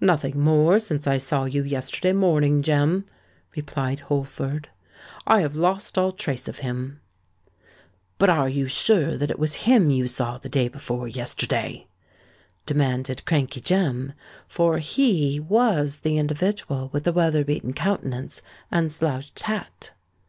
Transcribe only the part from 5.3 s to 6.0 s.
have lost